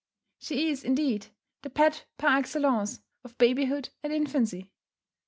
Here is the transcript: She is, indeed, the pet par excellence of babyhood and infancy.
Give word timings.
She 0.39 0.71
is, 0.71 0.83
indeed, 0.83 1.27
the 1.61 1.69
pet 1.69 2.05
par 2.17 2.35
excellence 2.37 3.01
of 3.23 3.37
babyhood 3.37 3.89
and 4.01 4.11
infancy. 4.11 4.71